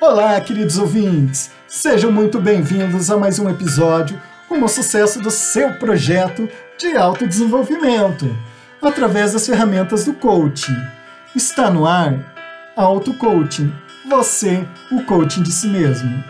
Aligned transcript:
Olá, 0.00 0.40
queridos 0.40 0.78
ouvintes! 0.78 1.50
Sejam 1.66 2.12
muito 2.12 2.40
bem-vindos 2.40 3.10
a 3.10 3.16
mais 3.16 3.40
um 3.40 3.50
episódio 3.50 4.20
com 4.48 4.62
o 4.62 4.68
sucesso 4.68 5.20
do 5.20 5.28
seu 5.28 5.74
projeto 5.74 6.48
de 6.78 6.96
autodesenvolvimento, 6.96 8.32
através 8.80 9.32
das 9.32 9.44
ferramentas 9.44 10.04
do 10.04 10.12
coaching. 10.12 10.76
Está 11.34 11.68
no 11.68 11.84
ar 11.84 12.14
Auto 12.76 13.12
Coaching, 13.14 13.74
você, 14.08 14.64
o 14.92 15.02
coaching 15.02 15.42
de 15.42 15.50
si 15.50 15.66
mesmo. 15.66 16.22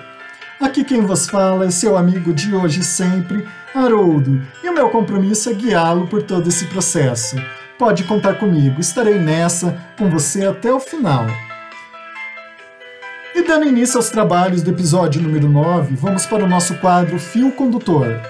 Aqui 0.58 0.82
quem 0.82 1.02
vos 1.02 1.28
fala 1.28 1.66
é 1.66 1.70
seu 1.70 1.94
amigo 1.94 2.32
de 2.32 2.54
hoje 2.54 2.80
e 2.80 2.84
sempre, 2.84 3.46
Haroldo, 3.74 4.40
e 4.64 4.68
o 4.70 4.74
meu 4.74 4.88
compromisso 4.88 5.50
é 5.50 5.52
guiá-lo 5.52 6.06
por 6.06 6.22
todo 6.22 6.48
esse 6.48 6.64
processo. 6.68 7.36
Pode 7.78 8.04
contar 8.04 8.38
comigo, 8.38 8.80
estarei 8.80 9.18
nessa 9.18 9.76
com 9.98 10.08
você 10.08 10.46
até 10.46 10.72
o 10.72 10.80
final. 10.80 11.26
Dando 13.48 13.66
início 13.66 13.96
aos 13.96 14.10
trabalhos 14.10 14.60
do 14.60 14.68
episódio 14.68 15.22
número 15.22 15.48
9, 15.48 15.96
vamos 15.96 16.26
para 16.26 16.44
o 16.44 16.46
nosso 16.46 16.74
quadro 16.80 17.18
Fio 17.18 17.50
Condutor. 17.50 18.20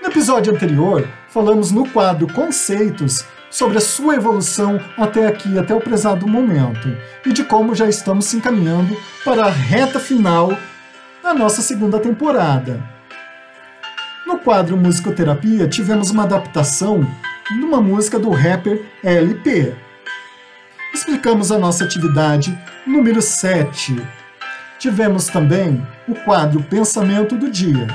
No 0.00 0.08
episódio 0.08 0.54
anterior, 0.54 1.04
falamos 1.28 1.72
no 1.72 1.84
quadro 1.90 2.32
Conceitos 2.32 3.24
sobre 3.50 3.78
a 3.78 3.80
sua 3.80 4.14
evolução 4.14 4.80
até 4.96 5.26
aqui, 5.26 5.58
até 5.58 5.74
o 5.74 5.80
prezado 5.80 6.28
momento, 6.28 6.96
e 7.26 7.32
de 7.32 7.42
como 7.42 7.74
já 7.74 7.88
estamos 7.88 8.26
se 8.26 8.36
encaminhando 8.36 8.96
para 9.24 9.46
a 9.46 9.50
reta 9.50 9.98
final 9.98 10.56
da 11.20 11.34
nossa 11.34 11.60
segunda 11.60 11.98
temporada. 11.98 12.80
No 14.24 14.38
quadro 14.38 14.76
Musicoterapia, 14.76 15.66
tivemos 15.66 16.10
uma 16.10 16.22
adaptação 16.22 17.04
de 17.50 17.64
uma 17.64 17.80
música 17.80 18.16
do 18.16 18.30
rapper 18.30 18.80
LP. 19.02 19.74
Explicamos 20.94 21.50
a 21.50 21.58
nossa 21.58 21.82
atividade 21.82 22.56
número 22.88 23.20
7. 23.20 24.02
Tivemos 24.78 25.26
também 25.26 25.86
o 26.08 26.14
quadro 26.14 26.62
Pensamento 26.62 27.36
do 27.36 27.50
Dia. 27.50 27.86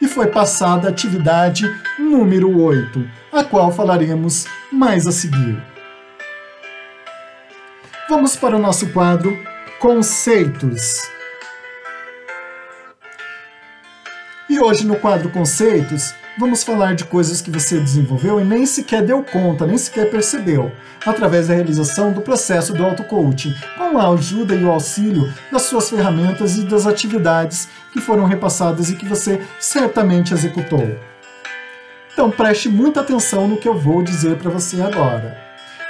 E 0.00 0.08
foi 0.08 0.28
passada 0.28 0.88
a 0.88 0.90
atividade 0.90 1.64
número 1.98 2.58
8, 2.58 3.08
a 3.32 3.44
qual 3.44 3.70
falaremos 3.70 4.46
mais 4.72 5.06
a 5.06 5.12
seguir. 5.12 5.62
Vamos 8.08 8.36
para 8.36 8.56
o 8.56 8.58
nosso 8.58 8.88
quadro 8.92 9.36
Conceitos. 9.78 11.02
E 14.48 14.58
hoje 14.58 14.86
no 14.86 14.96
quadro 14.96 15.30
Conceitos, 15.30 16.14
vamos 16.38 16.62
falar 16.62 16.94
de 16.94 17.04
coisas 17.04 17.40
que 17.40 17.50
você 17.50 17.80
desenvolveu 17.80 18.40
e 18.40 18.44
nem 18.44 18.66
sequer 18.66 19.02
deu 19.02 19.22
conta, 19.22 19.66
nem 19.66 19.78
sequer 19.78 20.10
percebeu, 20.10 20.70
através 21.04 21.48
da 21.48 21.54
realização 21.54 22.12
do 22.12 22.20
processo 22.20 22.72
do 22.72 22.84
auto-coaching, 22.84 23.54
com 23.76 23.98
a 23.98 24.10
ajuda 24.10 24.54
e 24.54 24.62
o 24.62 24.70
auxílio 24.70 25.32
das 25.50 25.62
suas 25.62 25.88
ferramentas 25.88 26.56
e 26.56 26.62
das 26.62 26.86
atividades 26.86 27.68
que 27.92 28.00
foram 28.00 28.26
repassadas 28.26 28.90
e 28.90 28.96
que 28.96 29.06
você 29.06 29.40
certamente 29.58 30.34
executou. 30.34 30.98
Então 32.12 32.30
preste 32.30 32.68
muita 32.68 33.00
atenção 33.00 33.48
no 33.48 33.56
que 33.56 33.68
eu 33.68 33.78
vou 33.78 34.02
dizer 34.02 34.36
para 34.36 34.50
você 34.50 34.80
agora. 34.82 35.38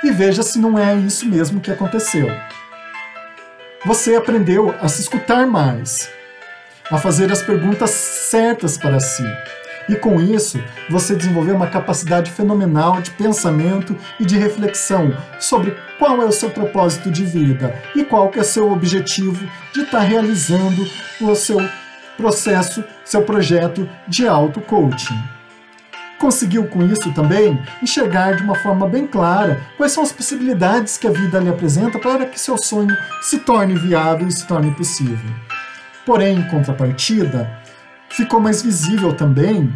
E 0.03 0.11
veja 0.11 0.43
se 0.43 0.59
não 0.59 0.79
é 0.79 0.95
isso 0.95 1.27
mesmo 1.27 1.61
que 1.61 1.71
aconteceu. 1.71 2.29
Você 3.85 4.17
aprendeu 4.17 4.75
a 4.81 4.89
se 4.89 5.03
escutar 5.03 5.47
mais, 5.47 6.11
a 6.91 6.99
fazer 6.99 7.31
as 7.31 7.43
perguntas 7.43 7.91
certas 7.91 8.77
para 8.77 8.99
si. 9.01 9.25
E 9.89 9.95
com 9.95 10.21
isso, 10.21 10.63
você 10.91 11.15
desenvolveu 11.15 11.55
uma 11.55 11.69
capacidade 11.69 12.31
fenomenal 12.31 13.01
de 13.01 13.11
pensamento 13.13 13.97
e 14.19 14.25
de 14.25 14.37
reflexão 14.37 15.17
sobre 15.39 15.77
qual 15.99 16.21
é 16.21 16.25
o 16.25 16.33
seu 16.33 16.51
propósito 16.51 17.11
de 17.11 17.25
vida 17.25 17.75
e 17.95 18.05
qual 18.05 18.29
que 18.29 18.39
é 18.39 18.43
o 18.43 18.45
seu 18.45 18.71
objetivo 18.71 19.47
de 19.73 19.83
estar 19.83 20.01
realizando 20.01 20.87
o 21.21 21.35
seu 21.35 21.59
processo, 22.17 22.83
seu 23.05 23.23
projeto 23.23 23.89
de 24.09 24.27
auto-coaching 24.27 25.37
conseguiu 26.19 26.67
com 26.67 26.83
isso 26.83 27.13
também 27.13 27.63
enxergar 27.83 28.37
de 28.37 28.43
uma 28.43 28.55
forma 28.55 28.89
bem 28.89 29.07
clara 29.07 29.61
quais 29.77 29.93
são 29.93 30.03
as 30.03 30.13
possibilidades 30.13 30.97
que 30.97 31.07
a 31.07 31.11
vida 31.11 31.39
lhe 31.39 31.49
apresenta 31.49 31.99
para 31.99 32.27
que 32.27 32.41
seu 32.41 32.57
sonho 32.57 32.97
se 33.21 33.39
torne 33.39 33.75
viável 33.75 34.27
e 34.27 34.33
se 34.33 34.47
torne 34.47 34.71
possível. 34.73 35.31
Porém, 36.05 36.39
em 36.39 36.49
contrapartida, 36.49 37.51
ficou 38.17 38.41
mais 38.41 38.63
visível 38.63 39.13
também 39.13 39.71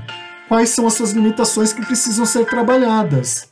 quais 0.48 0.70
são 0.70 0.86
as 0.86 0.94
suas 0.94 1.12
limitações 1.12 1.72
que 1.72 1.84
precisam 1.84 2.24
ser 2.24 2.46
trabalhadas. 2.46 3.48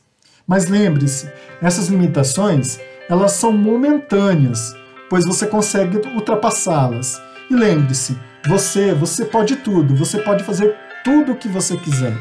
Mas 0.47 0.67
lembre-se, 0.67 1.31
essas 1.61 1.87
limitações, 1.87 2.79
elas 3.07 3.33
são 3.33 3.51
momentâneas, 3.53 4.75
pois 5.09 5.25
você 5.25 5.45
consegue 5.45 5.97
ultrapassá-las. 6.15 7.21
E 7.49 7.55
lembre-se, 7.55 8.17
você, 8.47 8.93
você 8.93 9.25
pode 9.25 9.57
tudo, 9.57 9.95
você 9.95 10.17
pode 10.19 10.43
fazer 10.43 10.75
tudo 11.03 11.33
o 11.33 11.35
que 11.35 11.47
você 11.47 11.77
quiser. 11.77 12.17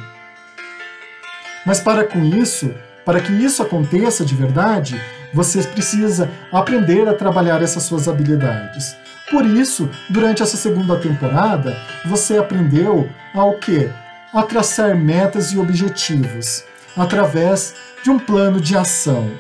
Mas 1.65 1.81
para 1.81 2.05
com 2.05 2.23
isso, 2.23 2.71
para 3.05 3.21
que 3.21 3.33
isso 3.33 3.62
aconteça 3.62 4.25
de 4.25 4.35
verdade, 4.35 5.00
você 5.33 5.62
precisa 5.62 6.31
aprender 6.53 7.09
a 7.09 7.15
trabalhar 7.15 7.62
essas 7.62 7.83
suas 7.83 8.09
habilidades. 8.09 8.95
Por 9.31 9.44
isso, 9.44 9.91
durante 10.09 10.43
essa 10.43 10.56
segunda 10.56 10.99
temporada, 10.99 11.77
você 12.06 12.39
aprendeu 12.39 13.09
ao 13.34 13.55
que? 13.55 13.91
A 14.33 14.43
traçar 14.43 14.97
metas 14.97 15.53
e 15.53 15.59
objetivos 15.59 16.65
através 16.97 17.75
de 18.03 18.11
um 18.11 18.19
plano 18.19 18.61
de 18.61 18.77
ação. 18.77 19.31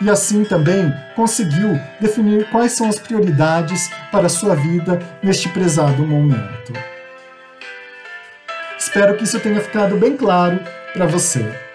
E 0.00 0.10
assim 0.10 0.44
também 0.44 0.92
conseguiu 1.14 1.78
definir 2.00 2.48
quais 2.50 2.72
são 2.72 2.88
as 2.88 2.98
prioridades 2.98 3.90
para 4.12 4.26
a 4.26 4.30
sua 4.30 4.54
vida 4.54 5.00
neste 5.22 5.48
prezado 5.48 6.06
momento. 6.06 6.72
Espero 8.78 9.16
que 9.16 9.24
isso 9.24 9.40
tenha 9.40 9.60
ficado 9.60 9.96
bem 9.96 10.16
claro 10.16 10.60
para 10.92 11.06
você 11.06 11.66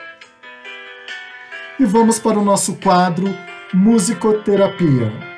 e 1.81 1.85
vamos 1.85 2.19
para 2.19 2.37
o 2.37 2.45
nosso 2.45 2.75
quadro 2.75 3.35
Musicoterapia. 3.73 5.30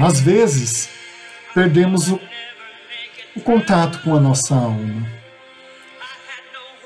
Às 0.00 0.18
vezes, 0.18 0.88
perdemos 1.54 2.08
o, 2.08 2.18
o 3.36 3.40
contato 3.42 4.02
com 4.02 4.16
a 4.16 4.20
nossa 4.20 4.54
alma. 4.54 5.06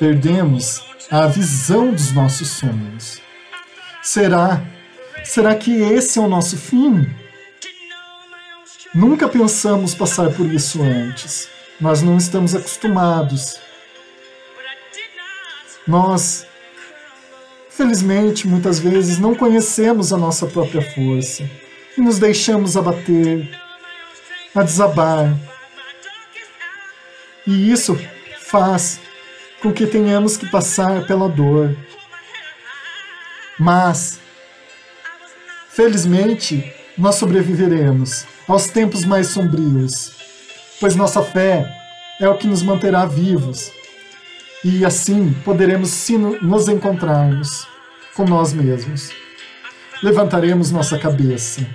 Perdemos 0.01 0.83
a 1.09 1.29
visão 1.29 1.93
dos 1.93 2.11
nossos 2.11 2.49
sonhos. 2.49 3.23
Será? 4.03 4.61
Será 5.23 5.55
que 5.55 5.71
esse 5.71 6.19
é 6.19 6.23
o 6.23 6.29
nosso 6.29 6.57
fim? 6.57 7.09
Nunca 8.93 9.29
pensamos 9.29 9.95
passar 9.95 10.33
por 10.33 10.53
isso 10.53 10.83
antes. 10.83 11.49
Nós 11.81 12.03
não 12.03 12.17
estamos 12.17 12.53
acostumados. 12.53 13.61
Nós, 15.87 16.49
felizmente, 17.71 18.49
muitas 18.49 18.81
vezes 18.81 19.21
não 19.21 19.37
conhecemos 19.37 20.13
a 20.13 20.19
nossa 20.19 20.49
própria 20.49 20.83
força 20.83 21.49
e 21.97 22.01
nos 22.01 22.19
deixamos 22.19 22.77
abater, 22.77 23.49
a 24.55 24.63
desabar. 24.63 25.37
E 27.47 27.71
isso 27.71 27.99
faz 28.41 29.01
com 29.61 29.73
que 29.73 29.87
tenhamos 29.87 30.37
que 30.37 30.51
passar 30.51 31.07
pela 31.07 31.29
dor. 31.29 31.77
Mas, 33.59 34.19
felizmente, 35.71 36.73
nós 36.97 37.17
sobreviveremos 37.17 38.27
aos 38.47 38.67
tempos 38.67 39.05
mais 39.05 39.29
sombrios, 39.29 40.13
pois 40.81 40.95
nossa 40.95 41.23
fé 41.23 41.67
é 42.21 42.29
o 42.29 42.37
que 42.37 42.47
nos 42.47 42.63
manterá 42.63 43.07
vivos 43.07 43.71
e 44.65 44.85
assim 44.85 45.35
poderemos 45.45 46.09
nos 46.41 46.69
encontrarmos 46.69 47.67
com 48.15 48.25
nós 48.25 48.53
mesmos. 48.53 49.11
Levantaremos 50.03 50.71
nossa 50.71 50.99
cabeça, 50.99 51.67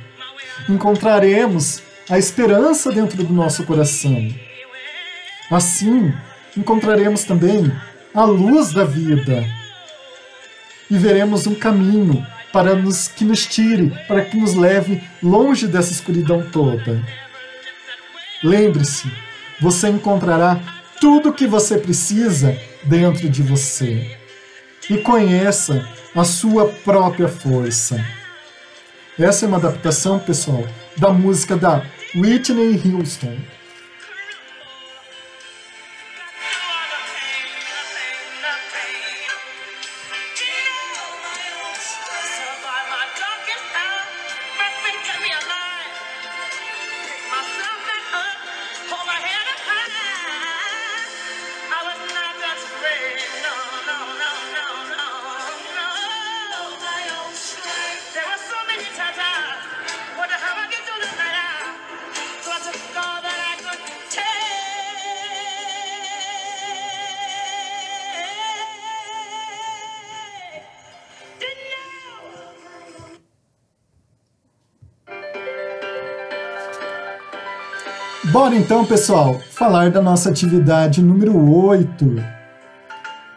encontraremos 0.68 1.82
a 2.10 2.18
esperança 2.18 2.92
dentro 2.92 3.24
do 3.24 3.34
nosso 3.34 3.64
coração. 3.64 4.28
Assim, 5.52 6.14
encontraremos 6.58 7.24
também 7.24 7.72
a 8.14 8.24
luz 8.24 8.74
da 8.74 8.84
vida 8.84 9.46
e 10.90 10.98
veremos 10.98 11.46
um 11.46 11.56
caminho 11.56 12.26
para 12.52 12.76
nos, 12.76 13.08
que 13.08 13.24
nos 13.24 13.46
tire, 13.46 13.94
para 14.08 14.26
que 14.26 14.38
nos 14.38 14.56
leve 14.56 15.04
longe 15.22 15.68
dessa 15.68 15.92
escuridão 15.92 16.50
toda. 16.52 17.04
Lembre-se, 18.44 19.12
você 19.62 19.90
encontrará 19.90 20.60
tudo 21.00 21.30
o 21.30 21.34
que 21.34 21.46
você 21.46 21.78
precisa 21.78 22.58
dentro 22.84 23.30
de 23.30 23.44
você. 23.44 24.18
E 24.90 24.98
conheça 24.98 25.88
a 26.16 26.24
sua 26.24 26.68
própria 26.68 27.28
força. 27.28 28.04
Essa 29.20 29.44
é 29.44 29.48
uma 29.50 29.58
adaptação, 29.58 30.18
pessoal, 30.18 30.64
da 30.96 31.12
música 31.12 31.58
da 31.58 31.84
Whitney 32.16 32.82
Houston. 32.86 33.36
Bora 78.32 78.56
então, 78.56 78.86
pessoal, 78.86 79.40
falar 79.40 79.90
da 79.90 80.04
nossa 80.04 80.30
atividade 80.30 81.02
número 81.02 81.36
8. 81.36 82.24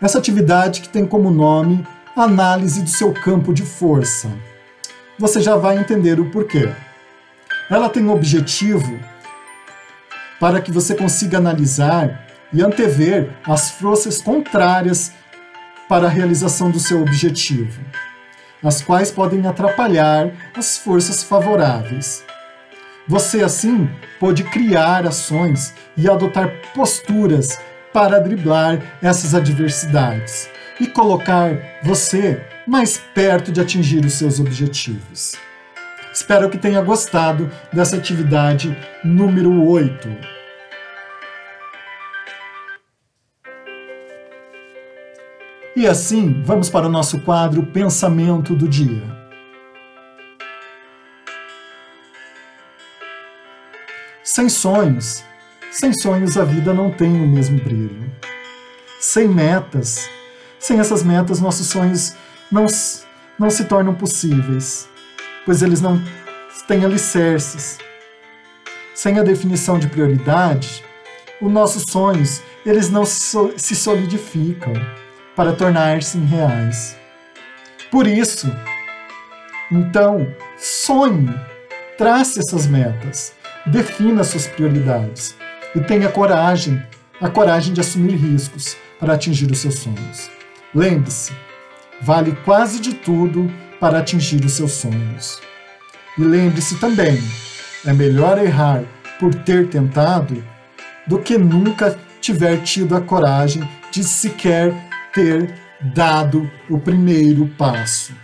Essa 0.02 0.18
atividade 0.18 0.82
que 0.82 0.88
tem 0.88 1.06
como 1.06 1.30
nome 1.30 1.86
Análise 2.14 2.82
do 2.82 2.90
seu 2.90 3.10
campo 3.10 3.54
de 3.54 3.62
força. 3.62 4.30
Você 5.18 5.40
já 5.40 5.56
vai 5.56 5.78
entender 5.78 6.20
o 6.20 6.30
porquê. 6.30 6.68
Ela 7.70 7.88
tem 7.88 8.04
o 8.04 8.12
objetivo 8.12 9.00
para 10.38 10.60
que 10.60 10.70
você 10.70 10.94
consiga 10.94 11.38
analisar 11.38 12.26
e 12.52 12.60
antever 12.60 13.30
as 13.46 13.70
forças 13.70 14.20
contrárias 14.20 15.10
para 15.88 16.06
a 16.06 16.10
realização 16.10 16.70
do 16.70 16.78
seu 16.78 17.00
objetivo, 17.00 17.80
as 18.62 18.82
quais 18.82 19.10
podem 19.10 19.46
atrapalhar 19.46 20.30
as 20.54 20.76
forças 20.76 21.22
favoráveis. 21.22 22.22
Você, 23.08 23.42
assim, 23.42 23.90
pode 24.20 24.44
criar 24.44 25.06
ações 25.06 25.74
e 25.96 26.08
adotar 26.08 26.52
posturas 26.74 27.58
para 27.92 28.20
driblar 28.20 28.80
essas 29.02 29.34
adversidades 29.34 30.48
e 30.80 30.86
colocar 30.86 31.80
você 31.82 32.40
mais 32.66 32.98
perto 33.14 33.50
de 33.50 33.60
atingir 33.60 34.04
os 34.04 34.14
seus 34.14 34.38
objetivos. 34.38 35.34
Espero 36.12 36.48
que 36.48 36.58
tenha 36.58 36.80
gostado 36.80 37.50
dessa 37.72 37.96
atividade 37.96 38.76
número 39.02 39.64
8. 39.64 40.08
E 45.74 45.86
assim, 45.86 46.42
vamos 46.44 46.70
para 46.70 46.86
o 46.86 46.90
nosso 46.90 47.20
quadro 47.20 47.64
Pensamento 47.64 48.54
do 48.54 48.68
Dia. 48.68 49.21
Sem 54.34 54.48
sonhos, 54.48 55.22
sem 55.70 55.92
sonhos 55.92 56.38
a 56.38 56.44
vida 56.44 56.72
não 56.72 56.90
tem 56.90 57.20
o 57.20 57.28
mesmo 57.28 57.58
brilho. 57.60 58.10
Sem 58.98 59.28
metas, 59.28 60.08
sem 60.58 60.80
essas 60.80 61.02
metas 61.02 61.38
nossos 61.38 61.66
sonhos 61.66 62.16
não, 62.50 62.64
não 63.38 63.50
se 63.50 63.64
tornam 63.64 63.94
possíveis, 63.94 64.88
pois 65.44 65.62
eles 65.62 65.82
não 65.82 66.02
têm 66.66 66.82
alicerces. 66.82 67.76
Sem 68.94 69.18
a 69.18 69.22
definição 69.22 69.78
de 69.78 69.86
prioridade, 69.86 70.82
os 71.38 71.52
nossos 71.52 71.82
sonhos 71.82 72.40
eles 72.64 72.88
não 72.88 73.04
se 73.04 73.76
solidificam 73.76 74.72
para 75.36 75.52
tornar-se 75.52 76.16
reais. 76.16 76.96
Por 77.90 78.06
isso, 78.06 78.50
então, 79.70 80.26
sonhe, 80.56 81.38
trace 81.98 82.40
essas 82.40 82.66
metas, 82.66 83.34
defina 83.66 84.24
suas 84.24 84.46
prioridades 84.46 85.36
e 85.74 85.80
tenha 85.80 86.08
coragem, 86.08 86.82
a 87.20 87.28
coragem 87.28 87.72
de 87.72 87.80
assumir 87.80 88.16
riscos 88.16 88.76
para 88.98 89.14
atingir 89.14 89.50
os 89.50 89.58
seus 89.58 89.78
sonhos. 89.78 90.30
Lembre-se, 90.74 91.32
vale 92.00 92.32
quase 92.44 92.80
de 92.80 92.94
tudo 92.94 93.50
para 93.78 93.98
atingir 93.98 94.44
os 94.44 94.52
seus 94.52 94.72
sonhos. 94.72 95.40
E 96.18 96.22
lembre-se 96.22 96.78
também, 96.78 97.22
é 97.84 97.92
melhor 97.92 98.38
errar 98.38 98.82
por 99.18 99.34
ter 99.34 99.68
tentado 99.68 100.42
do 101.06 101.18
que 101.18 101.38
nunca 101.38 101.98
tiver 102.20 102.58
tido 102.62 102.96
a 102.96 103.00
coragem 103.00 103.68
de 103.90 104.04
sequer 104.04 104.72
ter 105.12 105.54
dado 105.94 106.50
o 106.70 106.78
primeiro 106.78 107.46
passo. 107.58 108.14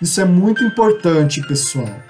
Isso 0.00 0.20
é 0.20 0.24
muito 0.24 0.64
importante, 0.64 1.40
pessoal. 1.46 2.09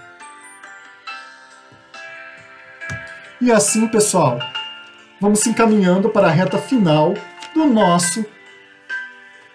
E 3.40 3.50
assim, 3.50 3.88
pessoal, 3.88 4.38
vamos 5.18 5.40
se 5.40 5.48
encaminhando 5.48 6.10
para 6.10 6.26
a 6.26 6.30
reta 6.30 6.58
final 6.58 7.14
do 7.54 7.64
nosso 7.64 8.22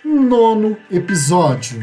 nono 0.04 0.76
episódio. 0.90 1.80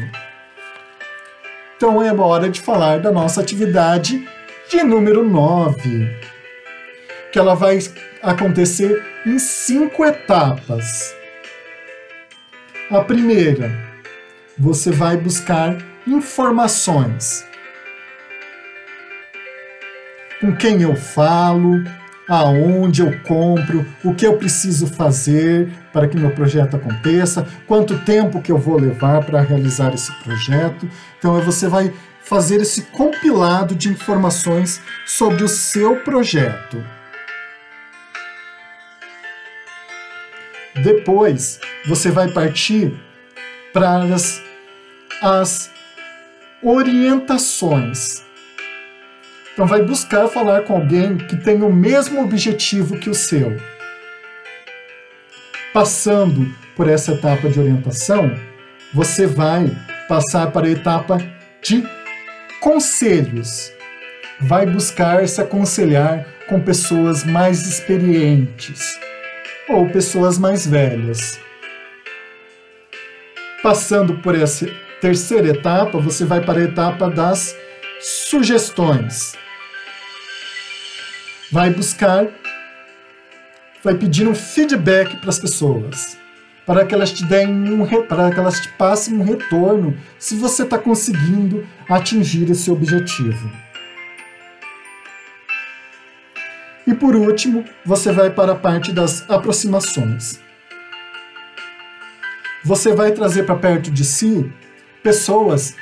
Então 1.77 2.03
é 2.03 2.13
hora 2.13 2.49
de 2.49 2.59
falar 2.59 2.99
da 2.99 3.09
nossa 3.09 3.39
atividade 3.39 4.27
de 4.69 4.83
número 4.83 5.23
9, 5.23 6.09
que 7.31 7.39
ela 7.39 7.55
vai 7.55 7.79
acontecer 8.21 9.01
em 9.25 9.39
cinco 9.39 10.03
etapas. 10.03 11.15
A 12.91 12.99
primeira, 12.99 13.71
você 14.59 14.91
vai 14.91 15.15
buscar 15.15 15.77
informações 16.05 17.47
com 20.43 20.53
quem 20.53 20.81
eu 20.81 20.93
falo, 20.93 21.81
aonde 22.27 23.01
eu 23.01 23.17
compro, 23.21 23.85
o 24.03 24.13
que 24.13 24.27
eu 24.27 24.35
preciso 24.35 24.87
fazer 24.87 25.71
para 25.93 26.05
que 26.05 26.17
meu 26.17 26.31
projeto 26.31 26.75
aconteça, 26.75 27.47
quanto 27.65 27.99
tempo 27.99 28.41
que 28.41 28.51
eu 28.51 28.57
vou 28.57 28.77
levar 28.77 29.23
para 29.23 29.39
realizar 29.39 29.93
esse 29.93 30.11
projeto. 30.21 30.85
Então 31.17 31.39
você 31.39 31.69
vai 31.69 31.93
fazer 32.25 32.59
esse 32.59 32.81
compilado 32.81 33.73
de 33.73 33.87
informações 33.87 34.81
sobre 35.05 35.45
o 35.45 35.47
seu 35.47 36.01
projeto. 36.01 36.83
Depois, 40.83 41.61
você 41.87 42.11
vai 42.11 42.29
partir 42.33 42.93
para 43.71 44.03
as, 44.13 44.41
as 45.21 45.71
orientações 46.61 48.23
então 49.53 49.67
vai 49.67 49.83
buscar 49.83 50.27
falar 50.27 50.63
com 50.63 50.73
alguém 50.73 51.15
que 51.15 51.37
tem 51.37 51.61
o 51.61 51.71
mesmo 51.71 52.23
objetivo 52.23 52.97
que 52.97 53.09
o 53.09 53.13
seu. 53.13 53.55
Passando 55.71 56.51
por 56.75 56.89
essa 56.89 57.13
etapa 57.13 57.47
de 57.49 57.59
orientação, 57.59 58.35
você 58.91 59.27
vai 59.27 59.71
passar 60.09 60.51
para 60.51 60.65
a 60.65 60.71
etapa 60.71 61.19
de 61.61 61.87
conselhos. 62.59 63.71
Vai 64.41 64.65
buscar 64.65 65.27
se 65.27 65.39
aconselhar 65.39 66.25
com 66.47 66.59
pessoas 66.59 67.23
mais 67.23 67.67
experientes 67.67 68.99
ou 69.69 69.87
pessoas 69.87 70.39
mais 70.39 70.65
velhas. 70.65 71.39
Passando 73.61 74.15
por 74.15 74.33
essa 74.33 74.67
terceira 74.99 75.49
etapa, 75.49 75.99
você 75.99 76.25
vai 76.25 76.41
para 76.41 76.59
a 76.59 76.63
etapa 76.63 77.07
das 77.07 77.55
sugestões 78.01 79.42
vai 81.53 81.69
buscar, 81.69 82.25
vai 83.83 83.93
pedir 83.93 84.27
um 84.27 84.33
feedback 84.33 85.17
para 85.17 85.29
as 85.29 85.37
pessoas, 85.37 86.17
para 86.65 86.83
que 86.83 86.95
elas 86.95 87.11
te 87.11 87.23
deem 87.25 87.47
um, 87.47 87.85
para 88.07 88.31
que 88.31 88.39
elas 88.39 88.59
te 88.59 88.69
passem 88.69 89.15
um 89.15 89.23
retorno 89.23 89.95
se 90.17 90.33
você 90.33 90.63
está 90.63 90.79
conseguindo 90.79 91.63
atingir 91.87 92.49
esse 92.49 92.71
objetivo. 92.71 93.51
E 96.87 96.95
por 96.95 97.15
último, 97.15 97.63
você 97.85 98.11
vai 98.11 98.31
para 98.31 98.53
a 98.53 98.55
parte 98.55 98.91
das 98.91 99.29
aproximações. 99.29 100.41
Você 102.65 102.95
vai 102.95 103.11
trazer 103.11 103.43
para 103.43 103.57
perto 103.57 103.91
de 103.91 104.03
si 104.03 104.51
pessoas 105.03 105.75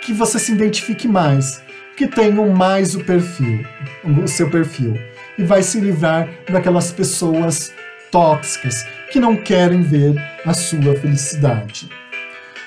que 0.00 0.14
você 0.14 0.38
se 0.38 0.52
identifique 0.52 1.06
mais, 1.06 1.62
que 1.96 2.06
tenham 2.06 2.48
mais 2.50 2.94
o 2.94 3.04
perfil, 3.04 3.64
o 4.04 4.26
seu 4.26 4.50
perfil, 4.50 4.98
e 5.38 5.44
vai 5.44 5.62
se 5.62 5.80
livrar 5.80 6.28
daquelas 6.50 6.92
pessoas 6.92 7.72
tóxicas 8.10 8.84
que 9.10 9.20
não 9.20 9.36
querem 9.36 9.82
ver 9.82 10.14
a 10.44 10.54
sua 10.54 10.94
felicidade. 10.96 11.88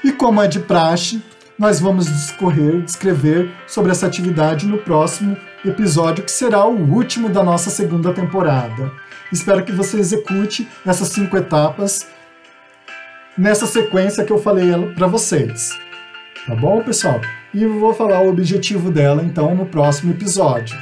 E 0.03 0.12
como 0.12 0.41
é 0.41 0.48
de 0.48 0.60
praxe, 0.60 1.22
nós 1.58 1.79
vamos 1.79 2.08
discorrer, 2.08 2.82
descrever 2.82 3.50
sobre 3.65 3.91
essa 3.91 4.05
atividade 4.05 4.67
no 4.67 4.77
próximo 4.77 5.38
episódio, 5.63 6.24
que 6.24 6.32
será 6.32 6.65
o 6.65 6.75
último 6.75 7.29
da 7.29 7.44
nossa 7.44 7.70
segunda 7.70 8.13
temporada. 8.13 8.91
Espero 9.32 9.63
que 9.63 9.72
você 9.72 9.98
execute 9.98 10.67
essas 10.86 11.08
cinco 11.08 11.36
etapas 11.38 12.08
nessa 13.38 13.65
sequência 13.65 14.24
que 14.24 14.32
eu 14.32 14.38
falei 14.38 14.72
para 14.96 15.08
vocês. 15.08 15.72
Tá 16.46 16.55
bom, 16.55 16.84
pessoal? 16.84 17.20
E 17.55 17.65
vou 17.65 17.93
falar 17.93 18.19
o 18.19 18.27
objetivo 18.27 18.91
dela 18.91 19.24
então 19.24 19.55
no 19.55 19.65
próximo 19.65 20.12
episódio. 20.12 20.77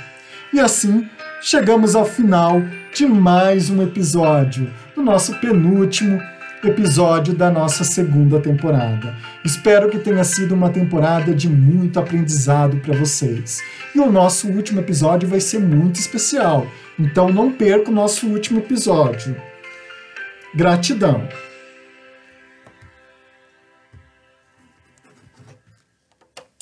E 0.52 0.60
assim 0.60 1.08
chegamos 1.40 1.96
ao 1.96 2.04
final 2.04 2.64
de 2.92 3.06
mais 3.06 3.70
um 3.70 3.84
episódio, 3.84 4.74
do 4.96 5.04
nosso 5.04 5.40
penúltimo 5.40 6.20
episódio 6.64 7.32
da 7.32 7.52
nossa 7.52 7.84
segunda 7.84 8.40
temporada. 8.40 9.16
Espero 9.46 9.88
que 9.88 10.00
tenha 10.00 10.24
sido 10.24 10.56
uma 10.56 10.72
temporada 10.72 11.32
de 11.36 11.48
muito 11.48 12.00
aprendizado 12.00 12.78
para 12.78 12.98
vocês. 12.98 13.60
E 13.94 14.00
o 14.00 14.12
nosso 14.12 14.48
último 14.48 14.80
episódio 14.80 15.30
vai 15.30 15.42
ser 15.42 15.60
muito 15.60 16.00
especial, 16.00 16.66
então 16.98 17.30
não 17.30 17.52
perca 17.52 17.92
o 17.92 17.94
nosso 17.94 18.26
último 18.26 18.58
episódio. 18.58 19.36
Gratidão! 20.56 21.28